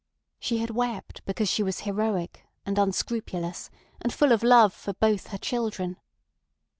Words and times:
She 0.39 0.57
had 0.57 0.71
wept 0.71 1.21
because 1.25 1.47
she 1.47 1.61
was 1.61 1.81
heroic 1.81 2.43
and 2.65 2.79
unscrupulous 2.79 3.69
and 4.01 4.11
full 4.11 4.31
of 4.31 4.41
love 4.41 4.73
for 4.73 4.93
both 4.93 5.27
her 5.27 5.37
children. 5.37 5.97